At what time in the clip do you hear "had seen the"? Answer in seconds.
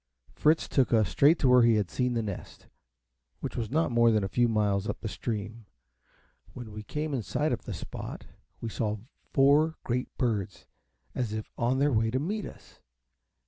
1.75-2.23